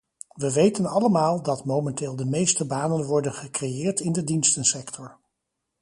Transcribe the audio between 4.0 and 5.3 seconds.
de dienstensector.